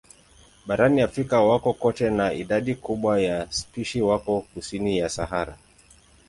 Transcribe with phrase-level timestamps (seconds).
[0.65, 5.57] Barani Afrika wako kote na idadi kubwa ya spishi wako kusini ya Sahara.